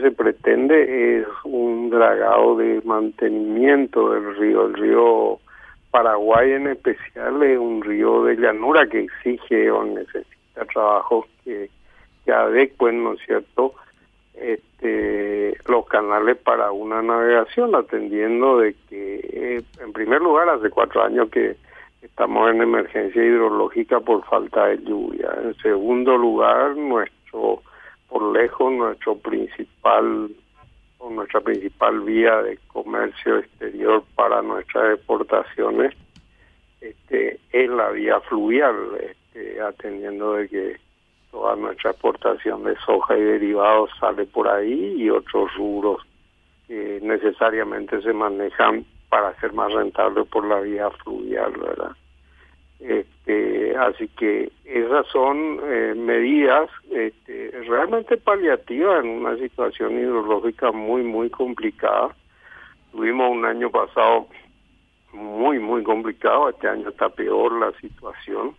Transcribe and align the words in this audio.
se 0.00 0.10
pretende 0.10 1.20
es 1.20 1.26
un 1.44 1.90
dragado 1.90 2.56
de 2.56 2.80
mantenimiento 2.84 4.12
del 4.12 4.36
río. 4.36 4.66
El 4.66 4.74
río 4.74 5.38
Paraguay 5.90 6.52
en 6.52 6.68
especial 6.68 7.42
es 7.42 7.58
un 7.58 7.82
río 7.82 8.24
de 8.24 8.36
llanura 8.36 8.86
que 8.86 9.00
exige 9.00 9.70
o 9.70 9.84
necesita 9.84 10.64
trabajos 10.72 11.26
que, 11.44 11.70
adecuen, 12.30 13.04
¿no 13.04 13.14
es 13.14 13.20
cierto?, 13.24 13.74
este, 14.34 15.56
los 15.66 15.86
canales 15.86 16.36
para 16.36 16.70
una 16.70 17.02
navegación, 17.02 17.74
atendiendo 17.74 18.58
de 18.58 18.74
que, 18.88 19.16
eh, 19.32 19.62
en 19.80 19.92
primer 19.92 20.20
lugar, 20.20 20.48
hace 20.48 20.70
cuatro 20.70 21.02
años 21.02 21.28
que 21.30 21.56
estamos 22.02 22.50
en 22.50 22.62
emergencia 22.62 23.24
hidrológica 23.24 23.98
por 24.00 24.24
falta 24.26 24.66
de 24.66 24.78
lluvia. 24.78 25.34
En 25.42 25.54
segundo 25.56 26.16
lugar, 26.16 26.76
nuestro, 26.76 27.62
lejos, 28.32 28.72
nuestro 28.72 29.16
principal 29.18 30.30
o 30.98 31.10
nuestra 31.10 31.40
principal 31.40 32.00
vía 32.00 32.42
de 32.42 32.58
comercio 32.68 33.38
exterior 33.38 34.02
para 34.14 34.42
nuestras 34.42 34.96
exportaciones 34.96 35.94
este, 36.80 37.38
es 37.52 37.70
la 37.70 37.90
vía 37.90 38.20
fluvial, 38.20 38.74
este, 39.00 39.60
atendiendo 39.60 40.34
de 40.34 40.48
que 40.48 40.76
toda 41.30 41.56
nuestra 41.56 41.90
exportación 41.90 42.64
de 42.64 42.76
soja 42.86 43.16
y 43.16 43.22
derivados 43.22 43.90
sale 43.98 44.24
por 44.26 44.48
ahí 44.48 44.94
y 44.96 45.10
otros 45.10 45.54
rubros 45.56 46.02
que 46.66 47.00
necesariamente 47.02 48.00
se 48.02 48.12
manejan 48.12 48.84
para 49.08 49.38
ser 49.40 49.52
más 49.52 49.72
rentable 49.72 50.24
por 50.24 50.46
la 50.46 50.60
vía 50.60 50.90
fluvial, 51.02 51.52
¿verdad? 51.52 51.92
Este, 52.80 53.76
así 53.76 54.06
que 54.08 54.52
esas 54.64 55.06
son 55.08 55.58
eh, 55.64 55.94
medidas 55.96 56.70
este, 56.90 57.47
realmente 57.68 58.16
paliativas 58.16 59.04
en 59.04 59.10
una 59.10 59.36
situación 59.36 59.98
hidrológica 59.98 60.72
muy, 60.72 61.02
muy 61.02 61.30
complicada. 61.30 62.14
Tuvimos 62.92 63.30
un 63.30 63.44
año 63.44 63.70
pasado 63.70 64.26
muy, 65.12 65.58
muy 65.58 65.82
complicado, 65.82 66.48
este 66.48 66.68
año 66.68 66.88
está 66.88 67.08
peor 67.10 67.52
la 67.52 67.72
situación, 67.80 68.54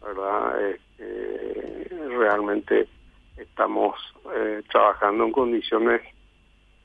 ¿verdad? 0.00 0.70
Este, 0.70 1.88
realmente 2.16 2.88
estamos 3.36 3.96
eh, 4.34 4.62
trabajando 4.70 5.24
en 5.24 5.32
condiciones 5.32 6.02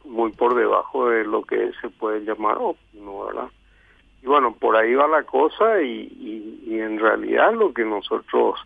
muy 0.06 0.32
por 0.32 0.56
debajo 0.56 1.10
de 1.10 1.24
lo 1.24 1.44
que 1.44 1.72
se 1.82 1.90
puede 1.90 2.22
llamar 2.22 2.58
óptimo, 2.60 3.26
¿verdad? 3.26 3.50
Y 4.22 4.26
bueno, 4.26 4.54
por 4.54 4.76
ahí 4.76 4.94
va 4.96 5.08
la 5.08 5.24
cosa 5.24 5.82
y, 5.82 6.62
y, 6.66 6.80
en 6.80 7.00
realidad 7.00 7.54
lo 7.54 7.74
que 7.74 7.86
nosotros 7.86 8.60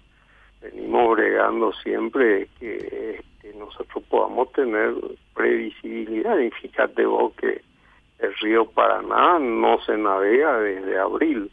venimos 0.64 1.18
bregando 1.18 1.74
siempre 1.84 2.44
es 2.44 2.50
que, 2.60 3.24
nosotros 3.58 4.04
podamos 4.10 4.52
tener 4.54 4.94
previsibilidad. 5.36 6.38
Y 6.40 6.50
fíjate 6.52 7.06
vos 7.06 7.34
que 7.36 7.62
el 8.20 8.34
río 8.38 8.66
Paraná 8.66 9.38
no 9.40 9.80
se 9.86 9.98
navega 9.98 10.60
desde 10.60 10.98
abril 10.98 11.52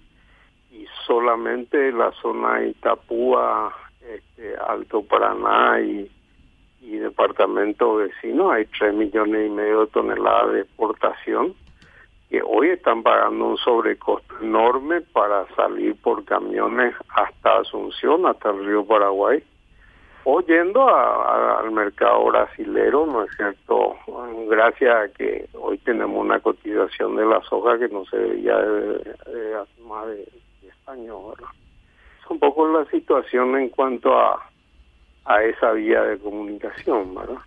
y 0.72 0.86
solamente 1.06 1.92
la 1.92 2.10
zona 2.12 2.60
de 2.60 2.70
Itapúa, 2.70 3.74
este, 4.00 4.56
Alto 4.56 5.02
Paraná 5.02 5.80
y, 5.80 6.10
y 6.80 6.96
departamento 6.96 7.96
vecino 7.96 8.50
hay 8.50 8.64
tres 8.66 8.94
millones 8.94 9.46
y 9.46 9.50
medio 9.50 9.80
de 9.82 9.86
toneladas 9.88 10.52
de 10.52 10.60
exportación 10.62 11.54
que 12.30 12.40
hoy 12.46 12.70
están 12.70 13.02
pagando 13.02 13.44
un 13.44 13.56
sobrecosto 13.56 14.38
enorme 14.40 15.00
para 15.00 15.46
salir 15.56 16.00
por 16.00 16.24
camiones 16.24 16.94
hasta 17.08 17.58
Asunción, 17.58 18.24
hasta 18.24 18.50
el 18.50 18.64
río 18.64 18.86
Paraguay, 18.86 19.42
o 20.22 20.40
yendo 20.42 20.88
al 20.88 21.70
mercado 21.72 22.26
brasilero, 22.26 23.04
¿no 23.06 23.24
es 23.24 23.30
cierto? 23.36 23.96
Gracias 24.48 24.94
a 24.94 25.08
que 25.12 25.48
hoy 25.54 25.78
tenemos 25.78 26.24
una 26.24 26.38
cotización 26.38 27.16
de 27.16 27.26
la 27.26 27.40
soja 27.42 27.78
que 27.78 27.88
no 27.88 28.04
se 28.04 28.16
veía 28.16 28.56
de, 28.58 29.54
hace 29.56 29.82
más 29.82 30.06
de 30.06 30.28
10 30.62 30.88
años, 30.88 31.30
¿verdad? 31.30 31.50
Es 32.22 32.30
un 32.30 32.38
poco 32.38 32.68
la 32.68 32.84
situación 32.90 33.56
en 33.58 33.70
cuanto 33.70 34.16
a, 34.16 34.40
a 35.24 35.42
esa 35.42 35.72
vía 35.72 36.02
de 36.02 36.18
comunicación, 36.18 37.12
¿verdad? 37.12 37.38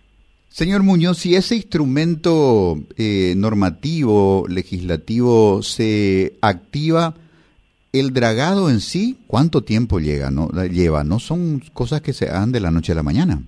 Señor 0.54 0.84
Muñoz, 0.84 1.18
si 1.18 1.34
ese 1.34 1.56
instrumento 1.56 2.76
eh, 2.96 3.34
normativo, 3.36 4.44
legislativo, 4.48 5.62
se 5.62 6.34
activa, 6.42 7.14
el 7.92 8.14
dragado 8.14 8.70
en 8.70 8.78
sí, 8.78 9.18
¿cuánto 9.26 9.62
tiempo 9.62 9.98
llega, 9.98 10.30
no, 10.30 10.46
lleva? 10.70 11.02
No 11.02 11.18
son 11.18 11.60
cosas 11.72 12.02
que 12.02 12.12
se 12.12 12.28
hagan 12.28 12.52
de 12.52 12.60
la 12.60 12.70
noche 12.70 12.92
a 12.92 12.94
la 12.94 13.02
mañana. 13.02 13.38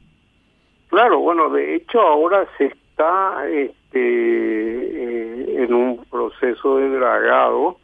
Claro, 0.88 1.20
bueno, 1.20 1.48
de 1.50 1.76
hecho 1.76 2.00
ahora 2.00 2.44
se 2.58 2.64
está 2.64 3.48
este, 3.50 4.00
eh, 4.00 5.62
en 5.62 5.72
un 5.72 6.04
proceso 6.10 6.78
de 6.78 6.88
dragado 6.88 7.78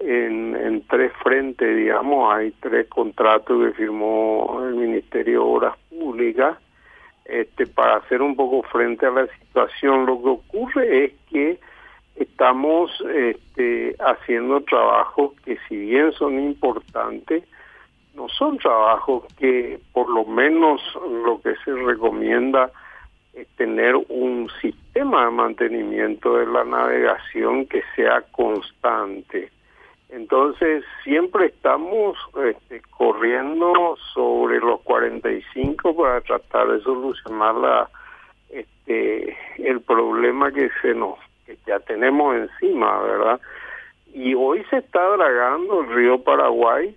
en, 0.00 0.54
en 0.54 0.86
tres 0.86 1.12
frentes, 1.22 1.78
digamos, 1.78 2.30
hay 2.30 2.50
tres 2.60 2.88
contratos 2.88 3.56
que 3.58 3.72
firmó 3.72 4.60
el 4.68 4.74
Ministerio 4.74 5.32
de 5.32 5.38
Obras 5.38 5.78
Públicas 5.88 6.58
este, 7.28 7.66
para 7.66 7.96
hacer 7.96 8.22
un 8.22 8.36
poco 8.36 8.62
frente 8.68 9.06
a 9.06 9.10
la 9.10 9.26
situación. 9.38 10.06
Lo 10.06 10.22
que 10.22 10.28
ocurre 10.28 11.04
es 11.04 11.12
que 11.30 11.58
estamos 12.16 12.90
este, 13.14 13.94
haciendo 14.00 14.60
trabajos 14.62 15.32
que 15.44 15.58
si 15.68 15.76
bien 15.76 16.12
son 16.12 16.38
importantes, 16.40 17.44
no 18.14 18.28
son 18.28 18.58
trabajos 18.58 19.24
que 19.38 19.78
por 19.92 20.08
lo 20.08 20.24
menos 20.24 20.80
lo 21.24 21.40
que 21.42 21.54
se 21.64 21.74
recomienda 21.74 22.70
es 23.34 23.46
tener 23.56 23.94
un 24.08 24.50
sistema 24.62 25.26
de 25.26 25.30
mantenimiento 25.30 26.36
de 26.38 26.46
la 26.46 26.64
navegación 26.64 27.66
que 27.66 27.82
sea 27.94 28.22
constante. 28.32 29.50
Entonces, 30.08 30.84
siempre 31.04 31.46
estamos 31.46 32.16
este, 32.46 32.80
45 36.06 36.06
para 36.06 36.20
tratar 36.20 36.68
de 36.68 36.80
solucionar 36.82 37.54
la, 37.56 37.90
este, 38.50 39.36
el 39.58 39.80
problema 39.80 40.52
que 40.52 40.70
se 40.80 40.94
nos 40.94 41.18
que 41.44 41.56
ya 41.66 41.78
tenemos 41.80 42.34
encima, 42.36 43.00
¿verdad? 43.02 43.40
Y 44.12 44.34
hoy 44.34 44.64
se 44.70 44.78
está 44.78 45.00
dragando 45.16 45.82
el 45.82 45.94
río 45.94 46.18
Paraguay. 46.22 46.94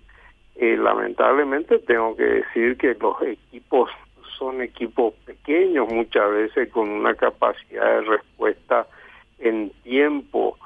Eh, 0.56 0.76
lamentablemente 0.76 1.78
tengo 1.78 2.16
que 2.16 2.24
decir 2.24 2.76
que 2.76 2.96
los 3.00 3.22
equipos 3.22 3.90
son 4.36 4.60
equipos 4.60 5.14
pequeños, 5.24 5.88
muchas 5.92 6.30
veces 6.32 6.70
con 6.72 6.88
una 6.88 7.14
capacidad 7.14 7.84
de 7.84 8.00
respuesta 8.02 8.86
en 9.38 9.70
tiempo 9.82 10.56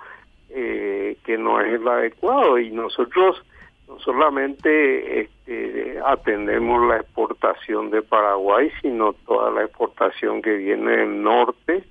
eh, 0.48 1.16
que 1.24 1.36
no 1.36 1.60
es 1.60 1.74
el 1.74 1.86
adecuado 1.86 2.58
y 2.58 2.70
nosotros 2.70 3.44
no 3.88 3.98
solamente 3.98 5.20
este, 5.22 5.43
atendemos 6.04 6.86
la 6.88 6.98
exportación 6.98 7.90
de 7.90 8.02
Paraguay, 8.02 8.70
sino 8.82 9.12
toda 9.26 9.50
la 9.50 9.64
exportación 9.64 10.42
que 10.42 10.56
viene 10.56 10.98
del 10.98 11.22
norte, 11.22 11.84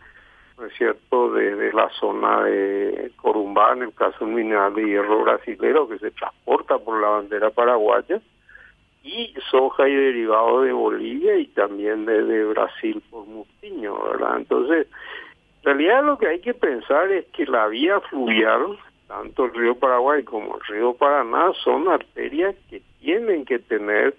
¿no 0.58 0.66
es 0.66 0.74
cierto?, 0.76 1.32
desde 1.34 1.74
la 1.74 1.90
zona 2.00 2.44
de 2.44 3.12
Corumbá, 3.18 3.74
en 3.74 3.84
el 3.84 3.94
caso 3.94 4.26
del 4.26 4.36
mineral 4.36 4.76
de 4.76 4.86
hierro 4.86 5.24
brasilero, 5.24 5.88
que 5.88 6.00
se 6.00 6.12
transporta 6.12 6.78
por 6.78 7.02
la 7.02 7.10
bandera 7.10 7.50
paraguaya, 7.50 8.22
y 9.04 9.34
soja 9.52 9.88
y 9.90 9.96
derivados 9.96 10.64
de 10.66 10.72
Bolivia 10.72 11.36
y 11.36 11.48
también 11.48 12.06
desde 12.06 12.46
Brasil 12.46 13.04
por 13.10 13.26
Mustiño, 13.26 14.02
¿verdad? 14.02 14.38
Entonces, 14.38 14.88
en 15.60 15.66
realidad 15.66 16.06
lo 16.06 16.18
que 16.18 16.28
hay 16.28 16.40
que 16.40 16.54
pensar 16.54 17.12
es 17.12 17.26
que 17.28 17.46
la 17.46 17.68
vía 17.68 18.00
fluvial, 18.02 18.78
tanto 19.08 19.46
el 19.46 19.54
río 19.54 19.76
Paraguay 19.76 20.24
como 20.24 20.56
el 20.56 20.62
río 20.68 20.94
Paraná, 20.94 21.52
son 21.64 21.90
arterias 21.90 22.56
que 22.70 22.82
tienen 23.04 23.46
que 23.46 23.60
tener 23.60 24.16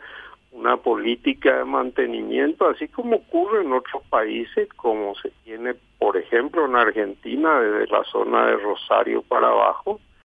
una 0.52 0.76
política 0.76 1.58
de 1.58 1.64
mantenimiento, 1.64 2.68
así 2.68 2.86
como 2.88 3.16
ocurre 3.16 3.62
en 3.62 3.72
otros 3.72 4.02
países, 4.08 4.68
como 4.76 5.14
se 5.16 5.30
tiene, 5.42 5.74
por 5.98 6.16
ejemplo, 6.16 6.66
en 6.66 6.76
Argentina, 6.76 7.60
desde 7.60 7.92
la 7.92 8.04
zona 8.04 8.46
de 8.46 8.56
Rosario 8.58 9.22
para 9.22 9.48
abajo, 9.48 10.00